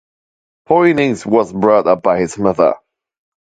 Poynings 0.65 1.27
was 1.27 1.53
brought 1.53 1.85
up 1.85 2.01
by 2.01 2.17
his 2.17 2.35
mother. 2.35 2.73